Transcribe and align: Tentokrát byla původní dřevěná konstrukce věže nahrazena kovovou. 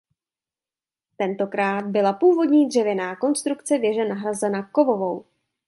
Tentokrát 1.17 1.85
byla 1.87 2.13
původní 2.13 2.67
dřevěná 2.67 3.15
konstrukce 3.15 3.77
věže 3.77 4.05
nahrazena 4.05 4.63
kovovou. 4.63 5.25